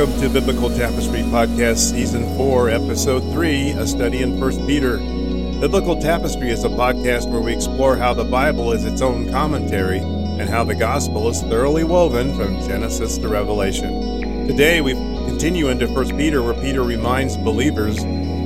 Welcome 0.00 0.22
to 0.22 0.30
Biblical 0.30 0.70
Tapestry 0.70 1.20
Podcast, 1.20 1.90
Season 1.90 2.24
4, 2.38 2.70
Episode 2.70 3.20
3, 3.34 3.72
a 3.72 3.86
study 3.86 4.22
in 4.22 4.40
1 4.40 4.66
Peter. 4.66 4.96
Biblical 5.60 6.00
Tapestry 6.00 6.48
is 6.48 6.64
a 6.64 6.70
podcast 6.70 7.30
where 7.30 7.42
we 7.42 7.52
explore 7.52 7.98
how 7.98 8.14
the 8.14 8.24
Bible 8.24 8.72
is 8.72 8.86
its 8.86 9.02
own 9.02 9.30
commentary 9.30 9.98
and 9.98 10.48
how 10.48 10.64
the 10.64 10.74
Gospel 10.74 11.28
is 11.28 11.42
thoroughly 11.42 11.84
woven 11.84 12.34
from 12.34 12.66
Genesis 12.66 13.18
to 13.18 13.28
Revelation. 13.28 14.48
Today, 14.48 14.80
we 14.80 14.94
continue 14.94 15.68
into 15.68 15.86
1 15.86 16.16
Peter, 16.16 16.42
where 16.42 16.54
Peter 16.54 16.82
reminds 16.82 17.36
believers 17.36 17.96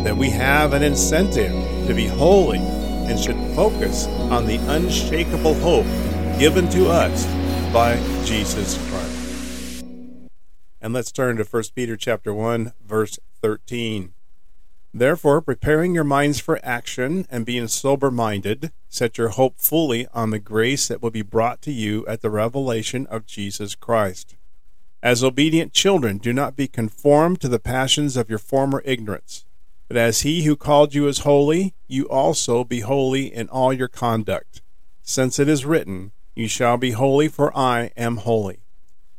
that 0.03 0.17
we 0.17 0.31
have 0.31 0.73
an 0.73 0.83
incentive 0.83 1.53
to 1.87 1.95
be 1.95 2.09
holy 2.09 2.59
and 2.59 3.17
should 3.17 3.39
focus 3.55 4.09
on 4.09 4.47
the 4.47 4.57
unshakable 4.75 5.55
hope 5.61 5.87
given 6.37 6.69
to 6.71 6.89
us 6.89 7.25
by 7.73 7.95
Jesus 8.25 8.77
Christ. 8.89 8.94
And 10.85 10.93
let's 10.93 11.11
turn 11.11 11.39
to 11.39 11.45
1 11.45 11.63
Peter 11.75 11.97
chapter 11.97 12.35
1 12.35 12.75
verse 12.85 13.19
13. 13.41 14.13
Therefore, 14.93 15.41
preparing 15.41 15.95
your 15.95 16.05
minds 16.05 16.41
for 16.41 16.61
action 16.63 17.27
and 17.31 17.47
being 17.47 17.69
sober-minded, 17.69 18.71
set 18.91 19.17
your 19.17 19.31
hope 19.31 19.59
fully 19.59 20.07
on 20.13 20.29
the 20.29 20.39
grace 20.39 20.87
that 20.89 21.01
will 21.01 21.11
be 21.11 21.23
brought 21.23 21.63
to 21.63 21.73
you 21.73 22.07
at 22.07 22.21
the 22.21 22.29
revelation 22.29 23.07
of 23.07 23.25
Jesus 23.25 23.75
Christ. 23.75 24.37
As 25.03 25.25
obedient 25.25 25.73
children, 25.73 26.19
do 26.19 26.35
not 26.35 26.55
be 26.55 26.69
conformed 26.69 27.41
to 27.41 27.49
the 27.49 27.59
passions 27.59 28.15
of 28.15 28.29
your 28.29 28.39
former 28.39 28.83
ignorance, 28.85 29.47
but 29.89 29.97
as 29.97 30.21
he 30.21 30.43
who 30.43 30.55
called 30.55 30.95
you 30.95 31.09
is 31.09 31.21
holy, 31.21 31.73
you 31.89 32.07
also 32.11 32.63
be 32.63 32.81
holy 32.81 33.33
in 33.33 33.49
all 33.49 33.73
your 33.73 33.89
conduct, 33.89 34.61
since 35.01 35.39
it 35.39 35.49
is 35.49 35.65
written, 35.65 36.13
You 36.35 36.47
shall 36.47 36.77
be 36.77 36.91
holy, 36.91 37.29
for 37.29 37.57
I 37.57 37.91
am 37.97 38.19
holy. 38.19 38.64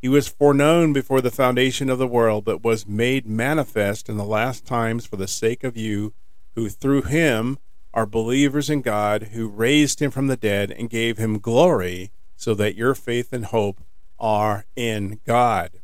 He 0.00 0.08
was 0.08 0.28
foreknown 0.28 0.92
before 0.92 1.20
the 1.20 1.30
foundation 1.30 1.88
of 1.88 1.98
the 1.98 2.06
world, 2.06 2.44
but 2.44 2.62
was 2.62 2.86
made 2.86 3.26
manifest 3.26 4.08
in 4.08 4.16
the 4.16 4.24
last 4.24 4.66
times 4.66 5.06
for 5.06 5.16
the 5.16 5.26
sake 5.26 5.64
of 5.64 5.76
you, 5.76 6.12
who 6.54 6.68
through 6.68 7.02
him 7.02 7.58
are 7.94 8.06
believers 8.06 8.68
in 8.68 8.82
God, 8.82 9.28
who 9.32 9.48
raised 9.48 10.00
him 10.00 10.10
from 10.10 10.26
the 10.26 10.36
dead 10.36 10.70
and 10.70 10.90
gave 10.90 11.16
him 11.16 11.38
glory, 11.38 12.10
so 12.36 12.54
that 12.54 12.76
your 12.76 12.94
faith 12.94 13.32
and 13.32 13.46
hope 13.46 13.80
are 14.18 14.66
in 14.76 15.20
God. 15.24 15.80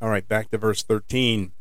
All 0.00 0.10
right, 0.10 0.26
back 0.26 0.50
to 0.50 0.58
verse 0.58 0.82
13. 0.82 1.52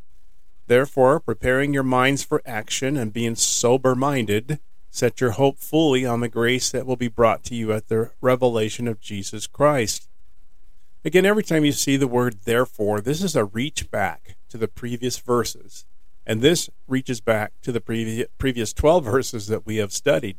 Therefore, 0.68 1.20
preparing 1.20 1.74
your 1.74 1.84
minds 1.84 2.24
for 2.24 2.42
action 2.46 2.98
and 2.98 3.14
being 3.14 3.36
sober 3.36 3.96
minded, 3.96 4.60
set 4.90 5.22
your 5.22 5.32
hope 5.32 5.60
fully 5.60 6.06
on 6.06 6.20
the 6.20 6.30
grace 6.30 6.72
that 6.72 6.86
will 6.86 6.96
be 6.96 7.08
brought 7.08 7.44
to 7.46 7.56
you 7.56 7.72
at 7.72 7.88
the 7.88 8.12
revelation 8.22 8.88
of 8.88 9.00
Jesus 9.00 9.48
Christ. 9.48 10.08
Again, 11.06 11.24
every 11.24 11.44
time 11.44 11.64
you 11.64 11.72
see 11.72 11.98
the 11.98 12.08
word 12.08 12.40
therefore, 12.46 13.00
this 13.00 13.22
is 13.22 13.36
a 13.36 13.46
reach 13.46 13.92
back 13.92 14.38
to 14.50 14.58
the 14.58 14.68
previous 14.68 15.20
verses. 15.20 15.86
And 16.26 16.42
this 16.42 16.68
reaches 16.88 17.22
back 17.22 17.54
to 17.62 17.72
the 17.72 17.80
previous, 17.80 18.28
previous 18.40 18.74
12 18.74 19.06
verses 19.06 19.46
that 19.46 19.68
we 19.68 19.76
have 19.76 19.94
studied. 19.94 20.38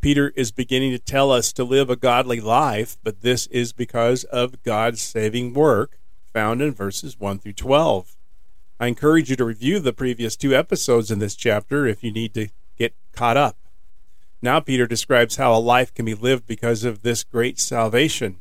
Peter 0.00 0.32
is 0.34 0.50
beginning 0.50 0.92
to 0.92 0.98
tell 0.98 1.30
us 1.30 1.52
to 1.52 1.62
live 1.62 1.90
a 1.90 1.96
godly 1.96 2.40
life, 2.40 2.96
but 3.04 3.20
this 3.20 3.46
is 3.48 3.74
because 3.74 4.24
of 4.24 4.62
God's 4.62 5.02
saving 5.02 5.52
work 5.52 5.98
found 6.32 6.62
in 6.62 6.72
verses 6.72 7.20
1 7.20 7.40
through 7.40 7.52
12. 7.52 8.16
I 8.80 8.86
encourage 8.86 9.28
you 9.28 9.36
to 9.36 9.44
review 9.44 9.78
the 9.78 9.92
previous 9.92 10.36
two 10.36 10.54
episodes 10.54 11.10
in 11.10 11.18
this 11.18 11.36
chapter 11.36 11.86
if 11.86 12.02
you 12.02 12.10
need 12.10 12.32
to 12.32 12.48
get 12.78 12.94
caught 13.12 13.36
up. 13.36 13.58
Now, 14.40 14.58
Peter 14.58 14.86
describes 14.86 15.36
how 15.36 15.54
a 15.54 15.60
life 15.60 15.92
can 15.92 16.06
be 16.06 16.14
lived 16.14 16.46
because 16.46 16.82
of 16.82 17.02
this 17.02 17.22
great 17.24 17.60
salvation. 17.60 18.38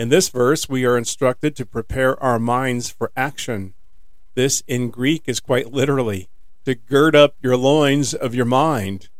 In 0.00 0.08
this 0.08 0.30
verse, 0.30 0.66
we 0.66 0.86
are 0.86 0.96
instructed 0.96 1.54
to 1.56 1.66
prepare 1.66 2.18
our 2.22 2.38
minds 2.38 2.88
for 2.88 3.12
action. 3.14 3.74
This 4.34 4.62
in 4.66 4.88
Greek 4.88 5.24
is 5.26 5.40
quite 5.40 5.74
literally 5.74 6.30
to 6.64 6.74
gird 6.74 7.14
up 7.14 7.34
your 7.42 7.54
loins 7.54 8.14
of 8.14 8.34
your 8.34 8.46
mind. 8.46 9.10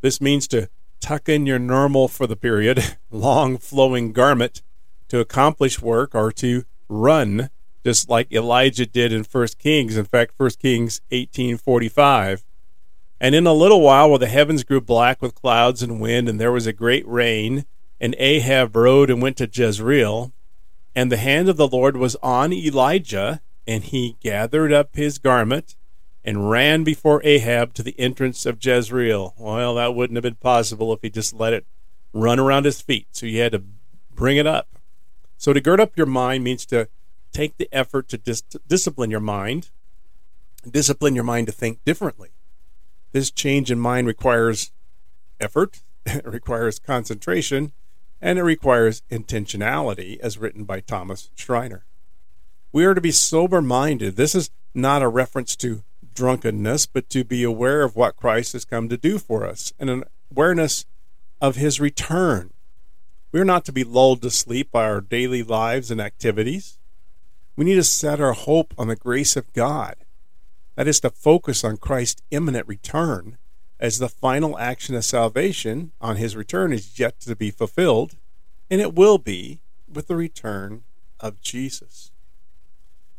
This 0.00 0.20
means 0.20 0.48
to 0.48 0.68
tuck 0.98 1.28
in 1.28 1.46
your 1.46 1.60
normal 1.60 2.08
for 2.08 2.26
the 2.26 2.34
period, 2.34 2.96
long 3.12 3.56
flowing 3.56 4.10
garment 4.10 4.62
to 5.10 5.20
accomplish 5.20 5.80
work 5.80 6.12
or 6.12 6.32
to 6.32 6.64
run, 6.88 7.48
just 7.84 8.10
like 8.10 8.32
Elijah 8.32 8.84
did 8.84 9.12
in 9.12 9.22
1 9.22 9.46
Kings, 9.60 9.96
in 9.96 10.06
fact, 10.06 10.32
1 10.38 10.50
Kings 10.60 11.02
1845. 11.10 12.44
And 13.20 13.36
in 13.36 13.46
a 13.46 13.52
little 13.52 13.80
while, 13.80 14.10
when 14.10 14.20
the 14.20 14.26
heavens 14.26 14.64
grew 14.64 14.80
black 14.80 15.22
with 15.22 15.36
clouds 15.36 15.84
and 15.84 16.00
wind, 16.00 16.28
and 16.28 16.40
there 16.40 16.50
was 16.50 16.66
a 16.66 16.72
great 16.72 17.06
rain, 17.06 17.64
and 18.00 18.14
Ahab 18.18 18.76
rode 18.76 19.10
and 19.10 19.22
went 19.22 19.36
to 19.38 19.48
Jezreel. 19.52 20.32
And 20.94 21.12
the 21.12 21.16
hand 21.16 21.48
of 21.48 21.56
the 21.56 21.68
Lord 21.68 21.96
was 21.96 22.16
on 22.22 22.52
Elijah, 22.52 23.40
and 23.66 23.84
he 23.84 24.16
gathered 24.20 24.72
up 24.72 24.96
his 24.96 25.18
garment 25.18 25.76
and 26.24 26.50
ran 26.50 26.84
before 26.84 27.20
Ahab 27.24 27.72
to 27.74 27.82
the 27.82 27.98
entrance 28.00 28.46
of 28.46 28.58
Jezreel. 28.64 29.34
Well, 29.38 29.76
that 29.76 29.94
wouldn't 29.94 30.16
have 30.16 30.22
been 30.22 30.34
possible 30.34 30.92
if 30.92 31.00
he 31.02 31.10
just 31.10 31.32
let 31.32 31.52
it 31.52 31.66
run 32.12 32.40
around 32.40 32.64
his 32.64 32.80
feet. 32.80 33.08
So 33.12 33.26
you 33.26 33.40
had 33.40 33.52
to 33.52 33.62
bring 34.10 34.36
it 34.36 34.46
up. 34.46 34.68
So 35.36 35.52
to 35.52 35.60
gird 35.60 35.80
up 35.80 35.96
your 35.96 36.06
mind 36.06 36.42
means 36.42 36.66
to 36.66 36.88
take 37.32 37.58
the 37.58 37.68
effort 37.70 38.08
to 38.08 38.18
dis- 38.18 38.42
discipline 38.66 39.10
your 39.10 39.20
mind, 39.20 39.70
discipline 40.68 41.14
your 41.14 41.24
mind 41.24 41.46
to 41.46 41.52
think 41.52 41.84
differently. 41.84 42.30
This 43.12 43.30
change 43.30 43.70
in 43.70 43.78
mind 43.78 44.06
requires 44.06 44.72
effort, 45.38 45.82
it 46.06 46.26
requires 46.26 46.78
concentration, 46.78 47.72
and 48.20 48.38
it 48.38 48.42
requires 48.42 49.02
intentionality, 49.10 50.18
as 50.20 50.38
written 50.38 50.64
by 50.64 50.80
Thomas 50.80 51.30
Schreiner. 51.34 51.84
We 52.72 52.84
are 52.84 52.94
to 52.94 53.00
be 53.00 53.12
sober 53.12 53.62
minded. 53.62 54.16
This 54.16 54.34
is 54.34 54.50
not 54.74 55.02
a 55.02 55.08
reference 55.08 55.56
to 55.56 55.82
drunkenness, 56.14 56.86
but 56.86 57.08
to 57.10 57.24
be 57.24 57.42
aware 57.42 57.82
of 57.82 57.96
what 57.96 58.16
Christ 58.16 58.52
has 58.54 58.64
come 58.64 58.88
to 58.88 58.96
do 58.96 59.18
for 59.18 59.46
us 59.46 59.72
and 59.78 59.88
an 59.88 60.04
awareness 60.30 60.86
of 61.40 61.56
his 61.56 61.80
return. 61.80 62.52
We 63.32 63.40
are 63.40 63.44
not 63.44 63.64
to 63.66 63.72
be 63.72 63.84
lulled 63.84 64.22
to 64.22 64.30
sleep 64.30 64.70
by 64.70 64.84
our 64.84 65.00
daily 65.00 65.42
lives 65.42 65.90
and 65.90 66.00
activities. 66.00 66.78
We 67.54 67.64
need 67.64 67.74
to 67.74 67.84
set 67.84 68.20
our 68.20 68.32
hope 68.32 68.74
on 68.78 68.88
the 68.88 68.96
grace 68.96 69.36
of 69.36 69.52
God. 69.52 69.96
That 70.74 70.88
is 70.88 71.00
to 71.00 71.10
focus 71.10 71.64
on 71.64 71.78
Christ's 71.78 72.22
imminent 72.30 72.66
return 72.66 73.38
as 73.78 73.98
the 73.98 74.08
final 74.08 74.58
action 74.58 74.94
of 74.94 75.04
salvation 75.04 75.92
on 76.00 76.16
his 76.16 76.36
return 76.36 76.72
is 76.72 76.98
yet 76.98 77.20
to 77.20 77.36
be 77.36 77.50
fulfilled, 77.50 78.16
and 78.70 78.80
it 78.80 78.94
will 78.94 79.18
be 79.18 79.60
with 79.92 80.06
the 80.06 80.16
return 80.16 80.82
of 81.20 81.40
Jesus. 81.40 82.10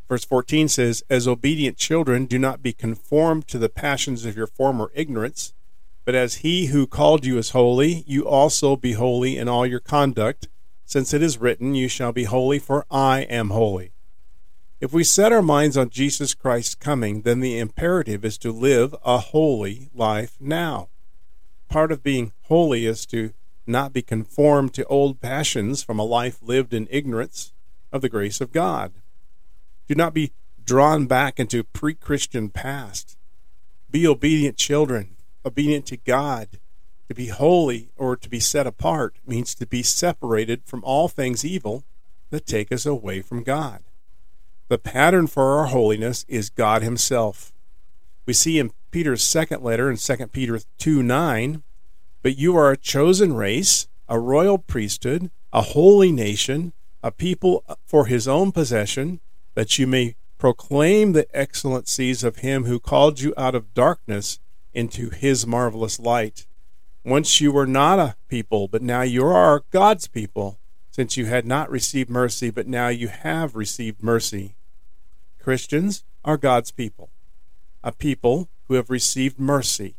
Verse 0.08 0.24
14 0.24 0.68
says, 0.68 1.04
As 1.10 1.28
obedient 1.28 1.76
children, 1.76 2.26
do 2.26 2.38
not 2.38 2.62
be 2.62 2.72
conformed 2.72 3.46
to 3.48 3.58
the 3.58 3.68
passions 3.68 4.24
of 4.24 4.36
your 4.36 4.46
former 4.46 4.90
ignorance, 4.94 5.52
but 6.04 6.14
as 6.14 6.36
he 6.36 6.66
who 6.66 6.86
called 6.86 7.26
you 7.26 7.36
is 7.36 7.50
holy, 7.50 8.04
you 8.06 8.26
also 8.26 8.74
be 8.74 8.92
holy 8.92 9.36
in 9.36 9.48
all 9.48 9.66
your 9.66 9.80
conduct, 9.80 10.48
since 10.86 11.12
it 11.12 11.22
is 11.22 11.36
written, 11.36 11.74
You 11.74 11.88
shall 11.88 12.12
be 12.12 12.24
holy, 12.24 12.58
for 12.58 12.86
I 12.90 13.20
am 13.22 13.50
holy. 13.50 13.92
If 14.80 14.92
we 14.92 15.02
set 15.02 15.32
our 15.32 15.42
minds 15.42 15.76
on 15.76 15.90
Jesus 15.90 16.34
Christ's 16.34 16.76
coming, 16.76 17.22
then 17.22 17.40
the 17.40 17.58
imperative 17.58 18.24
is 18.24 18.38
to 18.38 18.52
live 18.52 18.94
a 19.04 19.18
holy 19.18 19.90
life 19.92 20.36
now. 20.38 20.88
Part 21.68 21.90
of 21.90 22.04
being 22.04 22.30
holy 22.42 22.86
is 22.86 23.04
to 23.06 23.32
not 23.66 23.92
be 23.92 24.02
conformed 24.02 24.72
to 24.74 24.84
old 24.84 25.20
passions 25.20 25.82
from 25.82 25.98
a 25.98 26.04
life 26.04 26.38
lived 26.40 26.72
in 26.72 26.86
ignorance 26.92 27.52
of 27.90 28.02
the 28.02 28.08
grace 28.08 28.40
of 28.40 28.52
God. 28.52 28.92
Do 29.88 29.96
not 29.96 30.14
be 30.14 30.32
drawn 30.64 31.06
back 31.06 31.40
into 31.40 31.64
pre 31.64 31.94
Christian 31.94 32.48
past. 32.48 33.18
Be 33.90 34.06
obedient 34.06 34.56
children, 34.56 35.16
obedient 35.44 35.86
to 35.86 35.96
God. 35.96 36.60
To 37.08 37.14
be 37.16 37.28
holy 37.28 37.90
or 37.96 38.16
to 38.16 38.28
be 38.28 38.38
set 38.38 38.66
apart 38.66 39.16
means 39.26 39.56
to 39.56 39.66
be 39.66 39.82
separated 39.82 40.62
from 40.66 40.84
all 40.84 41.08
things 41.08 41.44
evil 41.44 41.82
that 42.30 42.46
take 42.46 42.70
us 42.70 42.86
away 42.86 43.22
from 43.22 43.42
God. 43.42 43.82
The 44.68 44.78
pattern 44.78 45.26
for 45.26 45.58
our 45.58 45.66
holiness 45.66 46.24
is 46.28 46.50
God 46.50 46.82
Himself. 46.82 47.52
We 48.26 48.34
see 48.34 48.58
in 48.58 48.72
Peter's 48.90 49.22
second 49.22 49.62
letter 49.62 49.90
in 49.90 49.96
2 49.96 50.26
Peter 50.28 50.60
2 50.78 51.02
9, 51.02 51.62
but 52.22 52.36
you 52.36 52.56
are 52.56 52.70
a 52.70 52.76
chosen 52.76 53.34
race, 53.34 53.88
a 54.08 54.18
royal 54.18 54.58
priesthood, 54.58 55.30
a 55.52 55.62
holy 55.62 56.12
nation, 56.12 56.72
a 57.02 57.10
people 57.10 57.64
for 57.86 58.06
His 58.06 58.28
own 58.28 58.52
possession, 58.52 59.20
that 59.54 59.78
you 59.78 59.86
may 59.86 60.16
proclaim 60.36 61.12
the 61.12 61.26
excellencies 61.36 62.22
of 62.22 62.36
Him 62.36 62.64
who 62.64 62.78
called 62.78 63.20
you 63.20 63.32
out 63.36 63.54
of 63.54 63.72
darkness 63.74 64.38
into 64.78 65.10
his 65.10 65.46
marvelous 65.46 65.98
light. 65.98 66.46
Once 67.04 67.40
you 67.40 67.50
were 67.50 67.66
not 67.66 67.98
a 67.98 68.16
people, 68.28 68.68
but 68.68 68.82
now 68.82 69.02
you 69.02 69.26
are 69.26 69.64
God's 69.70 70.06
people, 70.06 70.60
since 70.90 71.16
you 71.16 71.26
had 71.26 71.46
not 71.46 71.70
received 71.70 72.10
mercy, 72.10 72.50
but 72.50 72.68
now 72.68 72.88
you 72.88 73.08
have 73.08 73.56
received 73.56 74.02
mercy. 74.02 74.54
Christians 75.48 76.04
are 76.26 76.36
God's 76.36 76.70
people, 76.70 77.08
a 77.82 77.90
people 77.90 78.50
who 78.64 78.74
have 78.74 78.90
received 78.90 79.38
mercy, 79.38 79.96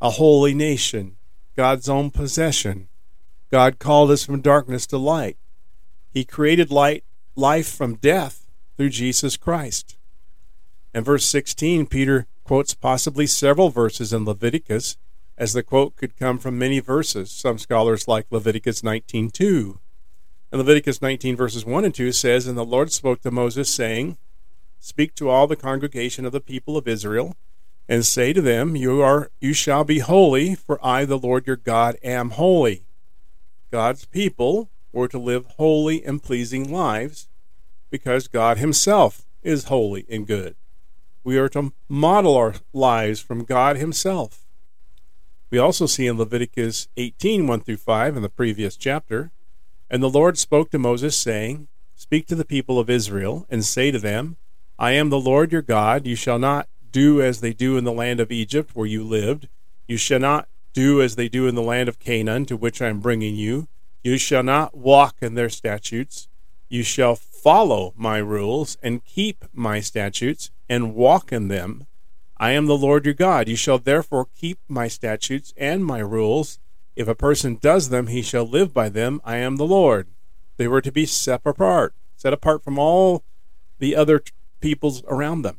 a 0.00 0.10
holy 0.10 0.52
nation, 0.52 1.14
God's 1.56 1.88
own 1.88 2.10
possession. 2.10 2.88
God 3.52 3.78
called 3.78 4.10
us 4.10 4.24
from 4.24 4.40
darkness 4.40 4.88
to 4.88 4.98
light. 4.98 5.36
He 6.12 6.24
created 6.24 6.72
light, 6.72 7.04
life 7.36 7.72
from 7.72 7.94
death 7.94 8.48
through 8.76 8.88
Jesus 8.88 9.36
Christ. 9.36 9.96
In 10.92 11.04
verse 11.04 11.24
16, 11.24 11.86
Peter 11.86 12.26
quotes 12.42 12.74
possibly 12.74 13.28
several 13.28 13.70
verses 13.70 14.12
in 14.12 14.24
Leviticus, 14.24 14.96
as 15.38 15.52
the 15.52 15.62
quote 15.62 15.94
could 15.94 16.16
come 16.16 16.36
from 16.36 16.58
many 16.58 16.80
verses. 16.80 17.30
Some 17.30 17.58
scholars 17.58 18.08
like 18.08 18.26
Leviticus 18.32 18.82
19:2. 18.82 19.78
And 20.50 20.58
Leviticus 20.58 21.00
19 21.00 21.36
verses 21.36 21.64
1 21.64 21.84
and 21.84 21.94
2 21.94 22.10
says, 22.10 22.48
And 22.48 22.58
the 22.58 22.64
Lord 22.64 22.90
spoke 22.90 23.20
to 23.20 23.30
Moses, 23.30 23.72
saying, 23.72 24.16
Speak 24.80 25.14
to 25.14 25.28
all 25.28 25.46
the 25.46 25.54
congregation 25.54 26.24
of 26.24 26.32
the 26.32 26.40
people 26.40 26.76
of 26.76 26.88
Israel, 26.88 27.36
and 27.88 28.04
say 28.04 28.32
to 28.32 28.40
them, 28.40 28.74
You 28.74 29.02
are 29.02 29.30
you 29.40 29.52
shall 29.52 29.84
be 29.84 30.00
holy, 30.00 30.56
for 30.56 30.84
I 30.84 31.04
the 31.04 31.18
Lord 31.18 31.46
your 31.46 31.56
God 31.56 31.96
am 32.02 32.30
holy. 32.30 32.82
God's 33.70 34.06
people 34.06 34.70
were 34.92 35.08
to 35.08 35.18
live 35.18 35.46
holy 35.58 36.04
and 36.04 36.22
pleasing 36.22 36.72
lives 36.72 37.28
because 37.90 38.26
God 38.26 38.58
himself 38.58 39.26
is 39.42 39.64
holy 39.64 40.06
and 40.10 40.26
good. 40.26 40.56
We 41.22 41.36
are 41.36 41.50
to 41.50 41.72
model 41.88 42.34
our 42.34 42.54
lives 42.72 43.20
from 43.20 43.44
God 43.44 43.76
Himself. 43.76 44.46
We 45.50 45.58
also 45.58 45.86
see 45.86 46.06
in 46.06 46.16
Leviticus 46.16 46.88
18 46.96 47.46
1 47.46 47.60
through 47.60 47.76
5 47.76 48.16
in 48.16 48.22
the 48.22 48.28
previous 48.30 48.76
chapter, 48.76 49.30
And 49.90 50.02
the 50.02 50.08
Lord 50.08 50.38
spoke 50.38 50.70
to 50.70 50.78
Moses, 50.78 51.16
saying, 51.16 51.68
Speak 51.94 52.26
to 52.28 52.34
the 52.34 52.44
people 52.44 52.78
of 52.78 52.88
Israel, 52.88 53.46
and 53.50 53.64
say 53.64 53.90
to 53.90 53.98
them, 53.98 54.36
I 54.80 54.92
am 54.92 55.10
the 55.10 55.20
Lord 55.20 55.52
your 55.52 55.60
God. 55.60 56.06
You 56.06 56.16
shall 56.16 56.38
not 56.38 56.66
do 56.90 57.20
as 57.20 57.42
they 57.42 57.52
do 57.52 57.76
in 57.76 57.84
the 57.84 57.92
land 57.92 58.18
of 58.18 58.32
Egypt, 58.32 58.70
where 58.72 58.86
you 58.86 59.04
lived. 59.04 59.46
You 59.86 59.98
shall 59.98 60.20
not 60.20 60.48
do 60.72 61.02
as 61.02 61.16
they 61.16 61.28
do 61.28 61.46
in 61.46 61.54
the 61.54 61.62
land 61.62 61.90
of 61.90 61.98
Canaan, 61.98 62.46
to 62.46 62.56
which 62.56 62.80
I 62.80 62.88
am 62.88 63.00
bringing 63.00 63.34
you. 63.34 63.68
You 64.02 64.16
shall 64.16 64.42
not 64.42 64.74
walk 64.74 65.16
in 65.20 65.34
their 65.34 65.50
statutes. 65.50 66.28
You 66.70 66.82
shall 66.82 67.14
follow 67.14 67.92
my 67.94 68.16
rules 68.16 68.78
and 68.82 69.04
keep 69.04 69.44
my 69.52 69.80
statutes 69.80 70.50
and 70.66 70.94
walk 70.94 71.30
in 71.30 71.48
them. 71.48 71.86
I 72.38 72.52
am 72.52 72.64
the 72.64 72.78
Lord 72.78 73.04
your 73.04 73.12
God. 73.12 73.48
You 73.48 73.56
shall 73.56 73.78
therefore 73.78 74.28
keep 74.34 74.60
my 74.66 74.88
statutes 74.88 75.52
and 75.58 75.84
my 75.84 75.98
rules. 75.98 76.58
If 76.96 77.06
a 77.06 77.14
person 77.14 77.58
does 77.60 77.90
them, 77.90 78.06
he 78.06 78.22
shall 78.22 78.44
live 78.44 78.72
by 78.72 78.88
them. 78.88 79.20
I 79.26 79.36
am 79.36 79.56
the 79.56 79.66
Lord. 79.66 80.06
They 80.56 80.68
were 80.68 80.80
to 80.80 80.90
be 80.90 81.04
set 81.04 81.42
apart, 81.44 81.92
set 82.16 82.32
apart 82.32 82.64
from 82.64 82.78
all 82.78 83.24
the 83.78 83.94
other 83.94 84.22
peoples 84.60 85.02
around 85.08 85.42
them. 85.42 85.58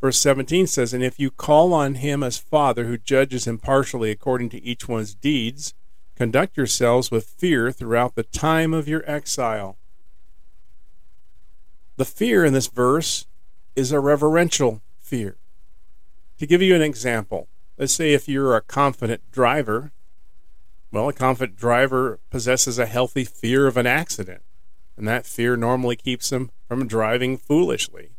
Verse 0.00 0.18
17 0.18 0.66
says, 0.66 0.92
And 0.92 1.04
if 1.04 1.20
you 1.20 1.30
call 1.30 1.72
on 1.72 1.94
him 1.94 2.22
as 2.22 2.36
Father, 2.36 2.86
who 2.86 2.98
judges 2.98 3.46
impartially 3.46 4.10
according 4.10 4.48
to 4.50 4.62
each 4.64 4.88
one's 4.88 5.14
deeds, 5.14 5.74
conduct 6.16 6.56
yourselves 6.56 7.10
with 7.10 7.24
fear 7.24 7.70
throughout 7.70 8.14
the 8.14 8.24
time 8.24 8.74
of 8.74 8.88
your 8.88 9.08
exile. 9.08 9.76
The 11.96 12.04
fear 12.04 12.44
in 12.44 12.52
this 12.52 12.66
verse 12.66 13.26
is 13.76 13.92
a 13.92 14.00
reverential 14.00 14.82
fear. 14.98 15.36
To 16.38 16.46
give 16.46 16.62
you 16.62 16.74
an 16.74 16.82
example, 16.82 17.46
let's 17.78 17.92
say 17.92 18.12
if 18.12 18.28
you're 18.28 18.56
a 18.56 18.60
confident 18.60 19.30
driver, 19.30 19.92
well, 20.90 21.08
a 21.08 21.12
confident 21.12 21.56
driver 21.56 22.18
possesses 22.28 22.78
a 22.78 22.86
healthy 22.86 23.24
fear 23.24 23.66
of 23.66 23.76
an 23.76 23.86
accident, 23.86 24.42
and 24.96 25.06
that 25.08 25.26
fear 25.26 25.56
normally 25.56 25.96
keeps 25.96 26.30
them 26.30 26.50
from 26.68 26.86
driving 26.86 27.36
foolishly. 27.36 28.10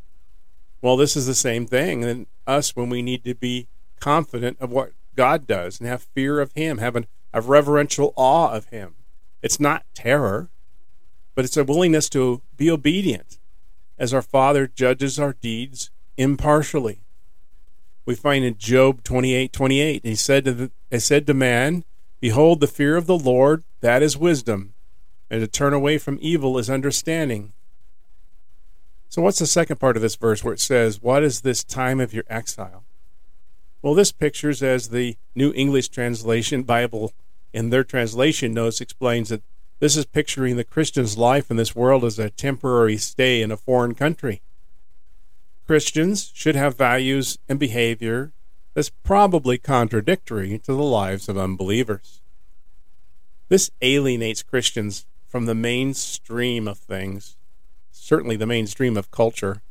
Well, 0.81 0.97
this 0.97 1.15
is 1.15 1.25
the 1.25 1.35
same 1.35 1.65
thing 1.65 2.03
in 2.03 2.27
us 2.45 2.75
when 2.75 2.89
we 2.89 3.01
need 3.01 3.23
to 3.23 3.35
be 3.35 3.67
confident 3.99 4.57
of 4.59 4.71
what 4.71 4.91
God 5.15 5.47
does 5.47 5.79
and 5.79 5.87
have 5.87 6.07
fear 6.13 6.39
of 6.39 6.51
Him, 6.53 6.79
have 6.79 6.95
a, 6.95 7.41
reverential 7.41 8.13
awe 8.15 8.51
of 8.51 8.65
Him. 8.65 8.95
It's 9.41 9.59
not 9.59 9.85
terror, 9.93 10.49
but 11.35 11.45
it's 11.45 11.57
a 11.57 11.63
willingness 11.63 12.09
to 12.09 12.41
be 12.57 12.69
obedient 12.69 13.39
as 13.97 14.13
our 14.13 14.21
Father 14.21 14.67
judges 14.67 15.17
our 15.17 15.33
deeds 15.33 15.89
impartially. 16.17 17.01
We 18.05 18.15
find 18.15 18.43
in 18.43 18.57
Job 18.57 19.03
28 19.03 19.53
28, 19.53 20.01
he 20.03 20.15
said 20.15 20.45
to, 20.45 20.53
the, 20.53 20.71
he 20.91 20.99
said 20.99 21.25
to 21.27 21.33
man, 21.33 21.85
Behold, 22.19 22.59
the 22.59 22.67
fear 22.67 22.97
of 22.97 23.07
the 23.07 23.17
Lord, 23.17 23.63
that 23.81 24.03
is 24.03 24.17
wisdom, 24.17 24.72
and 25.29 25.41
to 25.41 25.47
turn 25.47 25.73
away 25.73 25.97
from 25.97 26.17
evil 26.21 26.57
is 26.57 26.69
understanding. 26.69 27.53
So, 29.09 29.21
what's 29.21 29.39
the 29.39 29.47
second 29.47 29.79
part 29.79 29.95
of 29.95 30.01
this 30.01 30.15
verse 30.15 30.43
where 30.43 30.53
it 30.53 30.59
says, 30.59 31.01
What 31.01 31.23
is 31.23 31.41
this 31.41 31.63
time 31.63 31.99
of 31.99 32.13
your 32.13 32.23
exile? 32.27 32.83
Well, 33.81 33.93
this 33.93 34.11
pictures, 34.11 34.63
as 34.63 34.89
the 34.89 35.17
New 35.35 35.51
English 35.53 35.89
Translation 35.89 36.63
Bible 36.63 37.11
in 37.51 37.69
their 37.69 37.83
translation 37.83 38.53
notes 38.53 38.81
explains, 38.81 39.29
that 39.29 39.43
this 39.79 39.97
is 39.97 40.05
picturing 40.05 40.55
the 40.55 40.63
Christian's 40.63 41.17
life 41.17 41.51
in 41.51 41.57
this 41.57 41.75
world 41.75 42.05
as 42.05 42.17
a 42.17 42.29
temporary 42.29 42.97
stay 42.97 43.41
in 43.41 43.51
a 43.51 43.57
foreign 43.57 43.93
country. 43.93 44.41
Christians 45.67 46.31
should 46.33 46.55
have 46.55 46.77
values 46.77 47.37
and 47.47 47.59
behavior 47.59 48.31
that's 48.73 48.89
probably 48.89 49.57
contradictory 49.57 50.57
to 50.59 50.73
the 50.73 50.83
lives 50.83 51.29
of 51.29 51.37
unbelievers. 51.37 52.21
This 53.49 53.69
alienates 53.81 54.41
Christians 54.41 55.05
from 55.33 55.47
the 55.47 55.55
mainstream 55.55 56.67
of 56.67 56.77
things, 56.77 57.37
certainly 57.89 58.35
the 58.35 58.45
mainstream 58.45 58.95
of 58.95 59.09
culture. 59.09 59.63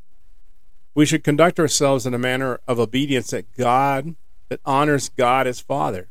We 0.93 1.07
should 1.07 1.23
conduct 1.23 1.61
ourselves 1.61 2.05
in 2.05 2.15
a 2.15 2.19
manner 2.19 2.59
of 2.67 2.81
obedience 2.81 3.31
that 3.31 3.57
God, 3.57 4.17
that 4.49 4.59
honors 4.65 5.09
God 5.11 5.47
as 5.47 5.61
Father, 5.61 6.09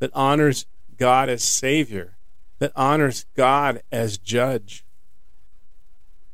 that 0.00 0.10
honors 0.14 0.66
God 0.98 1.30
as 1.30 1.42
Savior, 1.42 2.18
that 2.58 2.72
honors 2.76 3.24
God 3.34 3.80
as 3.90 4.18
judge. 4.18 4.84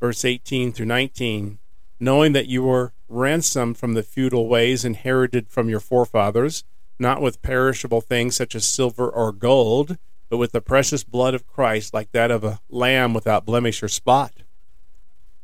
Verse 0.00 0.24
18 0.24 0.72
through 0.72 0.86
19 0.86 1.60
knowing 2.00 2.32
that 2.32 2.48
you 2.48 2.64
were 2.64 2.92
ransomed 3.08 3.78
from 3.78 3.94
the 3.94 4.02
futile 4.02 4.48
ways 4.48 4.84
inherited 4.84 5.48
from 5.48 5.68
your 5.68 5.78
forefathers, 5.78 6.64
not 6.98 7.22
with 7.22 7.40
perishable 7.42 8.00
things 8.00 8.34
such 8.34 8.56
as 8.56 8.66
silver 8.66 9.08
or 9.08 9.30
gold, 9.30 9.98
but 10.28 10.38
with 10.38 10.52
the 10.52 10.60
precious 10.60 11.04
blood 11.04 11.34
of 11.34 11.46
Christ, 11.46 11.94
like 11.94 12.12
that 12.12 12.30
of 12.30 12.44
a 12.44 12.60
lamb 12.68 13.14
without 13.14 13.46
blemish 13.46 13.82
or 13.82 13.88
spot. 13.88 14.32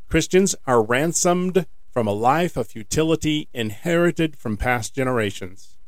Christians 0.09 0.55
are 0.67 0.83
ransomed 0.83 1.67
from 1.91 2.07
a 2.07 2.13
life 2.13 2.57
of 2.57 2.67
futility 2.67 3.49
inherited 3.53 4.37
from 4.37 4.57
past 4.57 4.95
generations. 4.95 5.79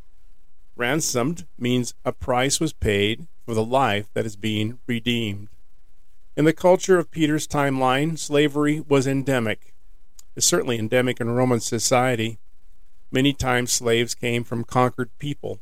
Ransomed 0.77 1.47
means 1.59 1.95
a 2.05 2.13
price 2.13 2.61
was 2.61 2.73
paid 2.73 3.27
for 3.45 3.55
the 3.55 3.65
life 3.65 4.11
that 4.15 4.27
is 4.27 4.37
being 4.37 4.79
redeemed. 4.87 5.49
In 6.37 6.45
the 6.45 6.53
culture 6.53 6.99
of 6.99 7.11
Peter's 7.11 7.47
timeline, 7.47 8.19
slavery 8.19 8.81
was 8.81 9.07
endemic. 9.07 9.73
It's 10.35 10.47
certainly 10.47 10.79
endemic 10.79 11.21
in 11.21 11.31
Roman 11.31 11.61
society. 11.61 12.39
Many 13.13 13.33
times 13.33 13.73
slaves 13.73 14.15
came 14.15 14.43
from 14.43 14.65
conquered 14.65 15.11
people. 15.19 15.61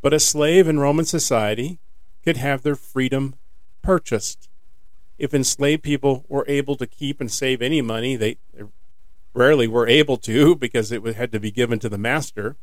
But 0.00 0.14
a 0.14 0.20
slave 0.20 0.66
in 0.66 0.80
Roman 0.80 1.04
society 1.04 1.78
could 2.26 2.36
have 2.36 2.62
their 2.62 2.74
freedom 2.74 3.36
purchased. 3.82 4.48
If 5.16 5.32
enslaved 5.32 5.84
people 5.84 6.24
were 6.28 6.44
able 6.48 6.74
to 6.74 6.86
keep 6.86 7.20
and 7.20 7.30
save 7.30 7.62
any 7.62 7.80
money, 7.80 8.16
they 8.16 8.38
rarely 9.32 9.68
were 9.68 9.86
able 9.86 10.16
to 10.16 10.56
because 10.64 10.90
it 10.90 11.04
had 11.14 11.30
to 11.30 11.38
be 11.38 11.52
given 11.52 11.78
to 11.78 11.88
the 11.88 11.96
master. 11.96 12.56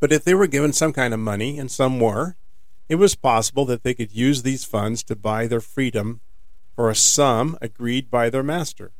But 0.00 0.10
if 0.10 0.24
they 0.24 0.34
were 0.34 0.48
given 0.48 0.72
some 0.72 0.92
kind 0.92 1.14
of 1.14 1.20
money, 1.20 1.60
and 1.60 1.70
some 1.70 2.00
were, 2.00 2.34
it 2.88 2.96
was 2.96 3.14
possible 3.14 3.64
that 3.66 3.84
they 3.84 3.94
could 3.94 4.10
use 4.10 4.42
these 4.42 4.64
funds 4.64 5.04
to 5.04 5.14
buy 5.14 5.46
their 5.46 5.60
freedom 5.60 6.20
for 6.74 6.90
a 6.90 6.96
sum 6.96 7.56
agreed 7.62 8.10
by 8.10 8.30
their 8.30 8.42
master. 8.42 8.90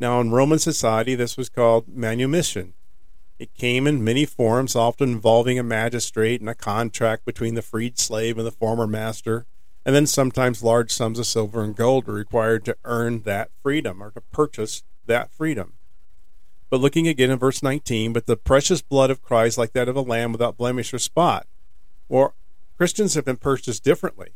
Now, 0.00 0.22
in 0.22 0.30
Roman 0.30 0.58
society, 0.58 1.14
this 1.14 1.36
was 1.36 1.50
called 1.50 1.86
manumission. 1.86 2.72
It 3.38 3.54
came 3.54 3.86
in 3.86 4.02
many 4.02 4.24
forms, 4.24 4.74
often 4.74 5.10
involving 5.10 5.58
a 5.58 5.62
magistrate 5.62 6.40
and 6.40 6.48
a 6.48 6.54
contract 6.54 7.26
between 7.26 7.54
the 7.54 7.62
freed 7.62 7.98
slave 7.98 8.38
and 8.38 8.46
the 8.46 8.52
former 8.52 8.86
master, 8.86 9.46
and 9.84 9.94
then 9.94 10.06
sometimes 10.06 10.62
large 10.62 10.90
sums 10.90 11.18
of 11.18 11.26
silver 11.26 11.62
and 11.62 11.76
gold 11.76 12.06
were 12.06 12.14
required 12.14 12.64
to 12.64 12.76
earn 12.84 13.22
that 13.22 13.50
freedom 13.62 14.02
or 14.02 14.10
to 14.12 14.20
purchase 14.20 14.82
that 15.04 15.30
freedom. 15.30 15.74
But 16.70 16.80
looking 16.80 17.06
again 17.06 17.30
in 17.30 17.38
verse 17.38 17.62
19, 17.62 18.12
but 18.12 18.26
the 18.26 18.36
precious 18.36 18.82
blood 18.82 19.10
of 19.10 19.22
Christ, 19.22 19.58
like 19.58 19.72
that 19.72 19.88
of 19.88 19.96
a 19.96 20.00
lamb 20.00 20.32
without 20.32 20.56
blemish 20.56 20.92
or 20.92 20.98
spot, 20.98 21.46
or 22.08 22.34
Christians 22.76 23.14
have 23.14 23.24
been 23.24 23.36
purchased 23.36 23.84
differently. 23.84 24.30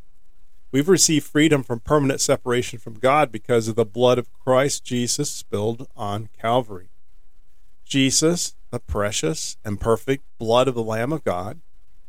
We've 0.73 0.89
received 0.89 1.27
freedom 1.27 1.65
from 1.65 1.81
permanent 1.81 2.21
separation 2.21 2.79
from 2.79 3.01
God 3.01 3.33
because 3.33 3.67
of 3.67 3.75
the 3.75 3.85
blood 3.85 4.19
of 4.19 4.33
Christ 4.33 4.85
Jesus 4.85 5.31
spilled 5.31 5.89
on 5.97 6.29
Calvary. 6.39 6.91
Jesus 7.85 8.55
the 8.71 8.79
precious 8.79 9.57
and 9.65 9.81
perfect 9.81 10.25
blood 10.39 10.69
of 10.69 10.75
the 10.75 10.83
Lamb 10.83 11.13
of 11.13 11.25
God, 11.25 11.61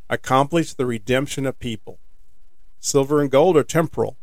accomplished 0.09 0.77
the 0.77 0.85
redemption 0.85 1.45
of 1.45 1.59
people. 1.59 1.99
Silver 2.79 3.21
and 3.21 3.31
gold 3.31 3.57
are 3.57 3.63
temporal. 3.63 4.17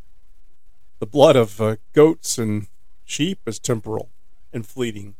The 0.98 1.06
blood 1.06 1.36
of 1.36 1.60
uh, 1.60 1.76
goats 1.92 2.38
and 2.38 2.66
sheep 3.04 3.40
is 3.46 3.58
temporal 3.58 4.10
and 4.52 4.66
fleeting. 4.66 5.14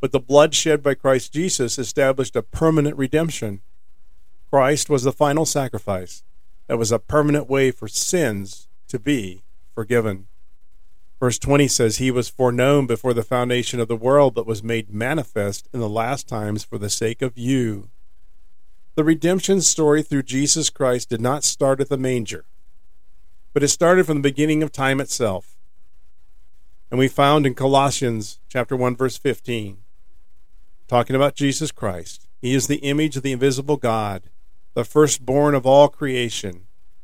But 0.00 0.12
the 0.12 0.20
blood 0.20 0.54
shed 0.54 0.82
by 0.82 0.94
Christ 0.94 1.32
Jesus 1.32 1.78
established 1.78 2.36
a 2.36 2.42
permanent 2.42 2.96
redemption. 2.96 3.60
Christ 4.50 4.90
was 4.90 5.04
the 5.04 5.12
final 5.12 5.46
sacrifice 5.46 6.22
that 6.66 6.78
was 6.78 6.92
a 6.92 6.98
permanent 6.98 7.48
way 7.48 7.70
for 7.70 7.88
sins 7.88 8.68
to 8.88 8.98
be 8.98 9.42
forgiven. 9.74 10.26
Verse 11.22 11.38
20 11.38 11.68
says, 11.68 11.98
He 11.98 12.10
was 12.10 12.28
foreknown 12.28 12.86
before 12.86 13.14
the 13.14 13.22
foundation 13.22 13.78
of 13.78 13.86
the 13.86 13.94
world, 13.94 14.34
but 14.34 14.46
was 14.46 14.62
made 14.62 14.90
manifest 14.90 15.68
in 15.72 15.78
the 15.78 15.88
last 15.88 16.26
times 16.26 16.64
for 16.64 16.78
the 16.78 16.90
sake 16.90 17.22
of 17.22 17.38
you. 17.38 17.90
The 18.96 19.04
redemption 19.04 19.60
story 19.60 20.02
through 20.02 20.24
Jesus 20.24 20.68
Christ 20.68 21.08
did 21.08 21.20
not 21.20 21.44
start 21.44 21.80
at 21.80 21.88
the 21.88 21.96
manger 21.96 22.44
but 23.52 23.62
it 23.62 23.68
started 23.68 24.06
from 24.06 24.18
the 24.18 24.28
beginning 24.28 24.62
of 24.62 24.72
time 24.72 25.00
itself. 25.00 25.56
And 26.90 26.98
we 26.98 27.08
found 27.08 27.46
in 27.46 27.54
Colossians 27.54 28.40
chapter 28.48 28.76
1 28.76 28.96
verse 28.96 29.16
15 29.16 29.78
talking 30.88 31.16
about 31.16 31.34
Jesus 31.34 31.72
Christ. 31.72 32.28
He 32.40 32.54
is 32.54 32.66
the 32.66 32.76
image 32.76 33.16
of 33.16 33.22
the 33.22 33.32
invisible 33.32 33.76
God, 33.76 34.24
the 34.74 34.84
firstborn 34.84 35.54
of 35.54 35.64
all 35.64 35.88
creation. 35.88 36.66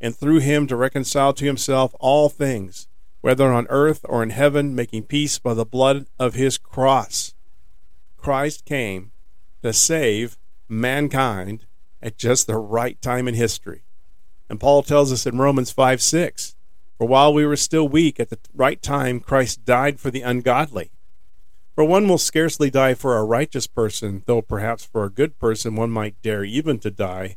and 0.00 0.16
through 0.16 0.40
him 0.40 0.66
to 0.66 0.76
reconcile 0.76 1.32
to 1.34 1.44
himself 1.44 1.94
all 2.00 2.28
things, 2.28 2.88
whether 3.20 3.52
on 3.52 3.66
earth 3.68 4.04
or 4.08 4.22
in 4.22 4.30
heaven, 4.30 4.74
making 4.74 5.04
peace 5.04 5.38
by 5.38 5.54
the 5.54 5.64
blood 5.64 6.06
of 6.18 6.34
his 6.34 6.58
cross. 6.58 7.34
Christ 8.16 8.64
came 8.64 9.12
to 9.62 9.72
save 9.72 10.38
mankind 10.68 11.66
at 12.00 12.16
just 12.16 12.46
the 12.46 12.56
right 12.56 13.00
time 13.02 13.26
in 13.26 13.34
history. 13.34 13.82
And 14.48 14.60
Paul 14.60 14.82
tells 14.82 15.12
us 15.12 15.26
in 15.26 15.38
Romans 15.38 15.70
5 15.70 16.00
6 16.00 16.54
for 16.98 17.06
while 17.06 17.32
we 17.32 17.46
were 17.46 17.56
still 17.56 17.88
weak, 17.88 18.18
at 18.18 18.28
the 18.28 18.38
right 18.52 18.82
time, 18.82 19.20
Christ 19.20 19.64
died 19.64 20.00
for 20.00 20.10
the 20.10 20.22
ungodly. 20.22 20.90
For 21.76 21.84
one 21.84 22.08
will 22.08 22.18
scarcely 22.18 22.70
die 22.70 22.94
for 22.94 23.16
a 23.16 23.24
righteous 23.24 23.68
person, 23.68 24.24
though 24.26 24.42
perhaps 24.42 24.84
for 24.84 25.04
a 25.04 25.10
good 25.10 25.38
person 25.38 25.76
one 25.76 25.92
might 25.92 26.20
dare 26.22 26.42
even 26.42 26.80
to 26.80 26.90
die. 26.90 27.36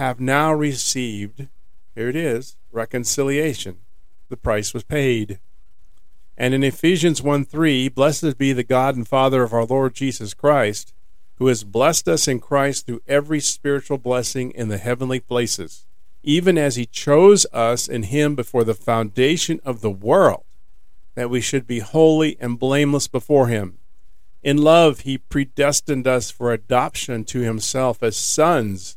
have 0.00 0.18
now 0.18 0.52
received, 0.52 1.46
here 1.94 2.08
it 2.08 2.16
is, 2.16 2.56
reconciliation. 2.72 3.78
The 4.28 4.36
price 4.36 4.74
was 4.74 4.82
paid. 4.82 5.38
And 6.36 6.54
in 6.54 6.64
Ephesians 6.64 7.22
1 7.22 7.44
3, 7.44 7.88
blessed 7.88 8.38
be 8.38 8.52
the 8.52 8.64
God 8.64 8.96
and 8.96 9.06
Father 9.06 9.42
of 9.42 9.52
our 9.52 9.64
Lord 9.64 9.94
Jesus 9.94 10.34
Christ, 10.34 10.92
who 11.36 11.46
has 11.46 11.64
blessed 11.64 12.08
us 12.08 12.26
in 12.26 12.40
Christ 12.40 12.86
through 12.86 13.02
every 13.06 13.40
spiritual 13.40 13.98
blessing 13.98 14.50
in 14.50 14.68
the 14.68 14.78
heavenly 14.78 15.20
places 15.20 15.86
even 16.22 16.58
as 16.58 16.76
he 16.76 16.86
chose 16.86 17.46
us 17.52 17.88
in 17.88 18.04
him 18.04 18.34
before 18.34 18.64
the 18.64 18.74
foundation 18.74 19.60
of 19.64 19.80
the 19.80 19.90
world, 19.90 20.44
that 21.14 21.30
we 21.30 21.40
should 21.40 21.66
be 21.66 21.78
holy 21.78 22.36
and 22.40 22.58
blameless 22.58 23.08
before 23.08 23.48
him. 23.48 23.78
In 24.42 24.58
love, 24.58 25.00
he 25.00 25.18
predestined 25.18 26.06
us 26.06 26.30
for 26.30 26.52
adoption 26.52 27.24
to 27.24 27.40
himself 27.40 28.02
as 28.02 28.16
sons 28.16 28.96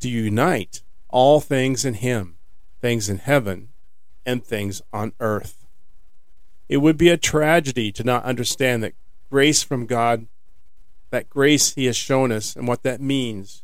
to 0.00 0.08
unite 0.08 0.82
all 1.08 1.40
things 1.40 1.84
in 1.84 1.94
him, 1.94 2.36
things 2.80 3.08
in 3.08 3.18
heaven 3.18 3.68
and 4.24 4.44
things 4.44 4.82
on 4.92 5.12
earth. 5.20 5.66
It 6.68 6.78
would 6.78 6.96
be 6.96 7.08
a 7.08 7.16
tragedy 7.16 7.92
to 7.92 8.04
not 8.04 8.24
understand 8.24 8.82
that 8.82 8.94
grace 9.30 9.62
from 9.62 9.86
God, 9.86 10.26
that 11.10 11.30
grace 11.30 11.74
he 11.74 11.86
has 11.86 11.96
shown 11.96 12.32
us, 12.32 12.56
and 12.56 12.66
what 12.66 12.82
that 12.82 13.00
means. 13.00 13.62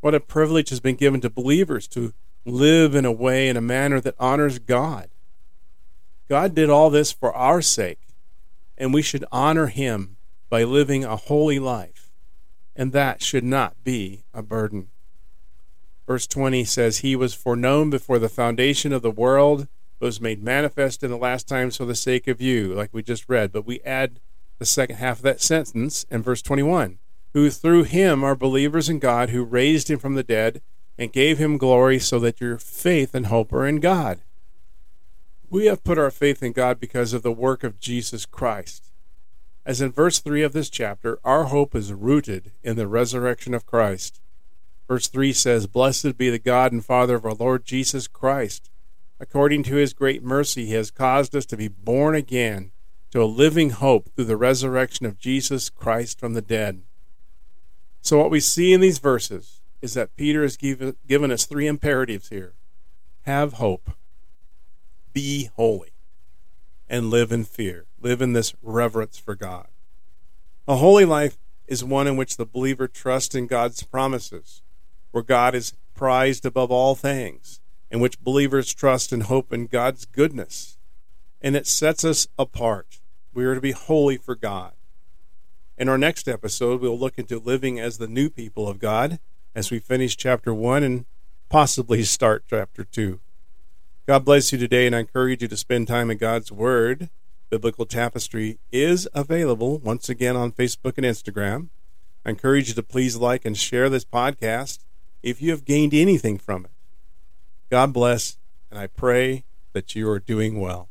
What 0.00 0.14
a 0.14 0.20
privilege 0.20 0.70
has 0.70 0.80
been 0.80 0.96
given 0.96 1.20
to 1.22 1.30
believers 1.30 1.86
to 1.88 2.12
live 2.44 2.94
in 2.94 3.04
a 3.04 3.12
way, 3.12 3.48
in 3.48 3.56
a 3.56 3.62
manner 3.62 4.00
that 4.00 4.16
honors 4.18 4.58
God. 4.58 5.08
God 6.28 6.54
did 6.54 6.70
all 6.70 6.90
this 6.90 7.12
for 7.12 7.32
our 7.34 7.62
sake, 7.62 8.00
and 8.76 8.92
we 8.92 9.02
should 9.02 9.24
honor 9.30 9.66
Him 9.66 10.16
by 10.50 10.64
living 10.64 11.04
a 11.04 11.16
holy 11.16 11.58
life, 11.58 12.10
and 12.74 12.92
that 12.92 13.22
should 13.22 13.44
not 13.44 13.82
be 13.84 14.24
a 14.34 14.42
burden. 14.42 14.88
Verse 16.06 16.26
20 16.26 16.64
says, 16.64 16.98
He 16.98 17.16
was 17.16 17.34
foreknown 17.34 17.90
before 17.90 18.18
the 18.18 18.28
foundation 18.28 18.92
of 18.92 19.02
the 19.02 19.10
world, 19.10 19.68
was 20.00 20.20
made 20.20 20.42
manifest 20.42 21.02
in 21.02 21.10
the 21.10 21.16
last 21.16 21.48
times 21.48 21.76
for 21.76 21.84
the 21.84 21.94
sake 21.94 22.28
of 22.28 22.40
you, 22.40 22.74
like 22.74 22.90
we 22.92 23.02
just 23.02 23.28
read. 23.28 23.52
But 23.52 23.66
we 23.66 23.80
add 23.80 24.20
the 24.58 24.66
second 24.66 24.96
half 24.96 25.18
of 25.18 25.22
that 25.22 25.40
sentence 25.40 26.04
in 26.10 26.22
verse 26.22 26.42
21 26.42 26.98
who 27.34 27.50
through 27.50 27.82
him 27.82 28.24
are 28.24 28.36
believers 28.36 28.88
in 28.88 29.00
God, 29.00 29.30
who 29.30 29.42
raised 29.42 29.90
him 29.90 29.98
from 29.98 30.14
the 30.14 30.22
dead 30.22 30.62
and 30.96 31.12
gave 31.12 31.38
him 31.38 31.58
glory 31.58 31.98
so 31.98 32.20
that 32.20 32.40
your 32.40 32.58
faith 32.58 33.12
and 33.12 33.26
hope 33.26 33.52
are 33.52 33.66
in 33.66 33.80
God. 33.80 34.20
We 35.50 35.66
have 35.66 35.84
put 35.84 35.98
our 35.98 36.12
faith 36.12 36.42
in 36.42 36.52
God 36.52 36.78
because 36.78 37.12
of 37.12 37.22
the 37.22 37.32
work 37.32 37.64
of 37.64 37.80
Jesus 37.80 38.24
Christ. 38.24 38.92
As 39.66 39.80
in 39.80 39.90
verse 39.90 40.20
3 40.20 40.42
of 40.42 40.52
this 40.52 40.70
chapter, 40.70 41.18
our 41.24 41.44
hope 41.44 41.74
is 41.74 41.92
rooted 41.92 42.52
in 42.62 42.76
the 42.76 42.86
resurrection 42.86 43.52
of 43.52 43.66
Christ. 43.66 44.20
Verse 44.88 45.08
3 45.08 45.32
says, 45.32 45.66
Blessed 45.66 46.16
be 46.16 46.30
the 46.30 46.38
God 46.38 46.72
and 46.72 46.84
Father 46.84 47.16
of 47.16 47.24
our 47.24 47.34
Lord 47.34 47.64
Jesus 47.64 48.06
Christ. 48.06 48.70
According 49.18 49.62
to 49.64 49.76
his 49.76 49.94
great 49.94 50.22
mercy, 50.22 50.66
he 50.66 50.74
has 50.74 50.90
caused 50.90 51.34
us 51.34 51.46
to 51.46 51.56
be 51.56 51.68
born 51.68 52.14
again 52.14 52.72
to 53.10 53.22
a 53.22 53.24
living 53.24 53.70
hope 53.70 54.10
through 54.14 54.24
the 54.24 54.36
resurrection 54.36 55.06
of 55.06 55.18
Jesus 55.18 55.70
Christ 55.70 56.18
from 56.18 56.34
the 56.34 56.42
dead. 56.42 56.82
So, 58.02 58.18
what 58.18 58.30
we 58.30 58.40
see 58.40 58.72
in 58.72 58.80
these 58.80 58.98
verses 58.98 59.62
is 59.80 59.94
that 59.94 60.16
Peter 60.16 60.42
has 60.42 60.56
given, 60.56 60.96
given 61.06 61.30
us 61.30 61.46
three 61.46 61.66
imperatives 61.66 62.28
here 62.28 62.54
have 63.22 63.54
hope, 63.54 63.90
be 65.12 65.48
holy, 65.56 65.92
and 66.88 67.08
live 67.08 67.32
in 67.32 67.44
fear. 67.44 67.86
Live 68.00 68.20
in 68.20 68.34
this 68.34 68.54
reverence 68.60 69.16
for 69.16 69.34
God. 69.34 69.68
A 70.68 70.76
holy 70.76 71.04
life 71.04 71.38
is 71.66 71.82
one 71.82 72.06
in 72.06 72.16
which 72.16 72.36
the 72.36 72.44
believer 72.44 72.86
trusts 72.86 73.34
in 73.34 73.46
God's 73.46 73.82
promises, 73.82 74.62
where 75.14 75.22
God 75.22 75.54
is 75.54 75.74
prized 75.94 76.44
above 76.44 76.72
all 76.72 76.96
things, 76.96 77.60
in 77.88 78.00
which 78.00 78.20
believers 78.20 78.74
trust 78.74 79.12
and 79.12 79.22
hope 79.22 79.52
in 79.52 79.68
God's 79.68 80.06
goodness. 80.06 80.76
And 81.40 81.54
it 81.54 81.68
sets 81.68 82.04
us 82.04 82.26
apart. 82.36 82.98
We 83.32 83.44
are 83.44 83.54
to 83.54 83.60
be 83.60 83.70
holy 83.70 84.16
for 84.16 84.34
God. 84.34 84.72
In 85.78 85.88
our 85.88 85.98
next 85.98 86.26
episode, 86.26 86.80
we'll 86.80 86.98
look 86.98 87.16
into 87.16 87.38
living 87.38 87.78
as 87.78 87.98
the 87.98 88.08
new 88.08 88.28
people 88.28 88.68
of 88.68 88.80
God 88.80 89.20
as 89.54 89.70
we 89.70 89.78
finish 89.78 90.16
chapter 90.16 90.52
1 90.52 90.82
and 90.82 91.04
possibly 91.48 92.02
start 92.02 92.42
chapter 92.50 92.82
2. 92.82 93.20
God 94.08 94.24
bless 94.24 94.50
you 94.50 94.58
today, 94.58 94.84
and 94.88 94.96
I 94.96 94.98
encourage 94.98 95.42
you 95.42 95.48
to 95.48 95.56
spend 95.56 95.86
time 95.86 96.10
in 96.10 96.18
God's 96.18 96.50
Word. 96.50 97.08
Biblical 97.50 97.86
Tapestry 97.86 98.58
is 98.72 99.08
available 99.14 99.78
once 99.78 100.08
again 100.08 100.34
on 100.34 100.50
Facebook 100.50 100.94
and 100.96 101.06
Instagram. 101.06 101.68
I 102.26 102.30
encourage 102.30 102.66
you 102.66 102.74
to 102.74 102.82
please 102.82 103.14
like 103.14 103.44
and 103.44 103.56
share 103.56 103.88
this 103.88 104.04
podcast 104.04 104.80
if 105.24 105.40
you 105.40 105.50
have 105.50 105.64
gained 105.64 105.94
anything 105.94 106.36
from 106.36 106.66
it. 106.66 106.70
God 107.70 107.94
bless, 107.94 108.36
and 108.70 108.78
I 108.78 108.86
pray 108.86 109.44
that 109.72 109.96
you 109.96 110.08
are 110.10 110.20
doing 110.20 110.60
well. 110.60 110.90